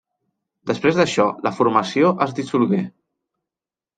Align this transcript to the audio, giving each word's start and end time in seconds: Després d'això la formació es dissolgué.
Després 0.69 0.95
d'això 0.99 1.25
la 1.47 1.51
formació 1.57 2.11
es 2.27 2.35
dissolgué. 2.39 2.79